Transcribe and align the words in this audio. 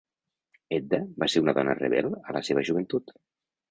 Edda 0.77 1.01
va 1.25 1.29
ser 1.35 1.45
una 1.45 1.55
dona 1.61 1.79
rebel 1.83 2.13
a 2.19 2.39
la 2.41 2.47
seva 2.53 2.69
joventut. 2.73 3.19